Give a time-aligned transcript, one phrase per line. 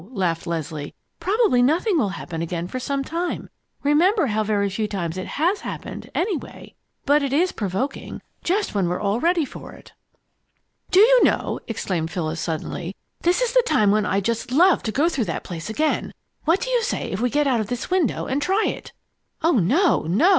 [0.13, 0.95] laughed Leslie.
[1.19, 3.51] "Probably nothing will happen again for some time.
[3.83, 6.73] Remember how very few times it has happened, anyway.
[7.05, 9.93] But it is provoking just when we're all ready for it!"
[10.89, 14.91] "Do you know," exclaimed Phyllis suddenly, "this is the time when I'd just love to
[14.91, 16.15] go through that place again!
[16.45, 18.93] What do you say if we get out of this window and try it?"
[19.43, 20.29] "Oh, no, no!"